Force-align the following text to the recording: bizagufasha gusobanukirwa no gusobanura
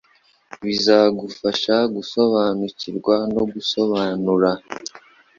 bizagufasha 0.65 1.75
gusobanukirwa 1.95 3.15
no 3.33 3.43
gusobanura 3.51 4.51